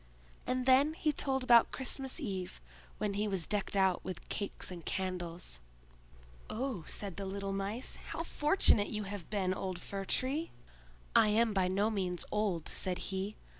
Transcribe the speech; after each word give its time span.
And 0.47 0.65
then 0.65 0.95
he 0.95 1.11
told 1.11 1.43
about 1.43 1.71
Christmas 1.71 2.19
Eve, 2.19 2.59
when 2.97 3.13
he 3.13 3.27
was 3.27 3.45
decked 3.45 3.77
out 3.77 4.03
with 4.03 4.27
cakes 4.29 4.71
and 4.71 4.83
candles. 4.83 5.59
"Oh," 6.49 6.83
said 6.87 7.17
the 7.17 7.25
little 7.27 7.53
Mice, 7.53 7.97
"how 8.07 8.23
fortunate 8.23 8.89
you 8.89 9.03
have 9.03 9.29
been, 9.29 9.53
old 9.53 9.79
Fir 9.79 10.05
tree!" 10.05 10.49
"I 11.15 11.27
am 11.27 11.53
by 11.53 11.67
no 11.67 11.91
means 11.91 12.25
old," 12.31 12.67
said 12.67 12.97
he. 13.13 13.35